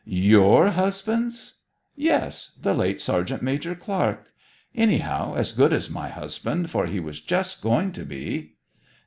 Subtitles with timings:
[0.03, 1.57] 'Your husband's!'
[1.95, 2.57] 'Yes.
[2.59, 4.33] The late Sergeant Major Clark.
[4.73, 8.55] Anyhow, as good as my husband, for he was just going to be.'